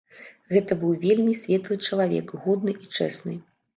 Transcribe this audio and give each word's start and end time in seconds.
Гэта 0.53 0.77
быў 0.83 0.95
вельмі 1.03 1.35
светлы 1.41 1.77
чалавек, 1.91 2.33
годны 2.47 2.71
і 2.87 2.91
чэсны. 2.99 3.37